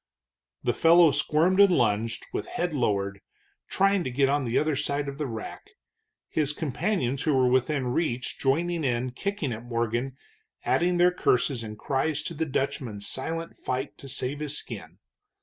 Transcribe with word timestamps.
The 0.63 0.73
fellow 0.73 1.11
squirmed 1.11 1.59
and 1.59 1.71
lunged, 1.71 2.25
with 2.33 2.47
head 2.47 2.73
lowered, 2.73 3.21
trying 3.69 4.03
to 4.03 4.09
get 4.09 4.31
on 4.31 4.45
the 4.45 4.57
other 4.57 4.75
side 4.75 5.07
of 5.07 5.19
the 5.19 5.27
rack, 5.27 5.69
his 6.27 6.53
companions 6.53 7.21
who 7.21 7.35
were 7.35 7.47
within 7.47 7.85
reach 7.85 8.39
joining 8.39 8.83
in 8.83 9.11
kicking 9.11 9.53
at 9.53 9.63
Morgan, 9.63 10.17
adding 10.65 10.97
their 10.97 11.11
curses 11.11 11.61
and 11.61 11.77
cries 11.77 12.23
to 12.23 12.33
the 12.33 12.47
Dutchman's 12.47 13.05
silent 13.05 13.55
fight 13.55 13.95
to 13.99 14.09
save 14.09 14.39
his 14.39 14.57
skin. 14.57 14.97